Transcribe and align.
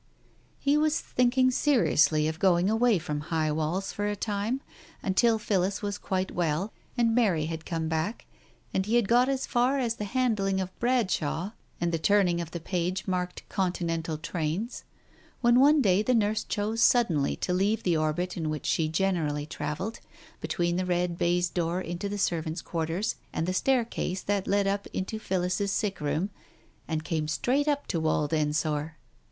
He 0.57 0.79
was 0.79 0.99
thinking 0.99 1.51
seriously 1.51 2.27
of 2.27 2.39
going 2.39 2.71
away 2.71 2.97
from 2.97 3.19
High 3.19 3.51
Walls 3.51 3.91
for 3.93 4.07
a 4.07 4.15
time, 4.15 4.61
until 5.03 5.37
Phillis 5.37 5.83
was 5.83 5.99
quite 5.99 6.31
well, 6.31 6.73
and 6.97 7.13
Mary 7.13 7.45
had 7.45 7.67
come 7.67 7.87
back, 7.87 8.25
and 8.73 8.87
he 8.87 8.95
had 8.95 9.07
got 9.07 9.29
as 9.29 9.45
far 9.45 9.77
as 9.77 9.93
the 9.97 10.05
handling 10.05 10.59
of 10.59 10.75
Bradshaw 10.79 11.51
and 11.79 11.91
the 11.91 11.99
turning 11.99 12.41
of 12.41 12.49
the 12.49 12.59
page 12.59 13.07
marked 13.07 13.47
Conti 13.47 13.85
nental 13.85 14.19
Trains, 14.19 14.85
when 15.41 15.59
one 15.59 15.83
day 15.83 16.01
the 16.01 16.15
nurse 16.15 16.43
chose 16.43 16.81
suddenly 16.81 17.35
to 17.35 17.53
leave 17.53 17.83
the 17.83 17.95
orbit 17.95 18.35
in 18.35 18.49
which 18.49 18.65
she 18.65 18.89
generally 18.89 19.45
travelled, 19.45 19.99
between 20.39 20.77
the 20.77 20.83
red 20.87 21.15
baize 21.15 21.47
door 21.47 21.79
into 21.79 22.09
the 22.09 22.17
servants' 22.17 22.63
quarters 22.63 23.17
and 23.31 23.45
the 23.45 23.53
staircase 23.53 24.23
that 24.23 24.47
led 24.47 24.65
up 24.65 24.87
into 24.93 25.19
Phillis's 25.19 25.71
sick 25.71 26.01
room, 26.01 26.31
and 26.87 27.03
came 27.03 27.27
straight 27.27 27.67
up 27.67 27.85
to 27.85 27.99
Wald 27.99 28.33
Ensor. 28.33 28.95